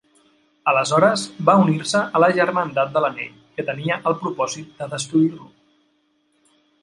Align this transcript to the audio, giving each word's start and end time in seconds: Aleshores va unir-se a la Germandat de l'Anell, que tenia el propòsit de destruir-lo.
Aleshores 0.69 1.25
va 1.49 1.53
unir-se 1.65 2.01
a 2.19 2.21
la 2.23 2.29
Germandat 2.39 2.95
de 2.95 3.03
l'Anell, 3.05 3.37
que 3.59 3.67
tenia 3.69 3.99
el 4.13 4.17
propòsit 4.23 4.73
de 4.83 4.89
destruir-lo. 4.95 5.51